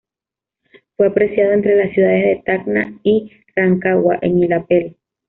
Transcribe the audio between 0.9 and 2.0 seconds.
Fue apreciado entre las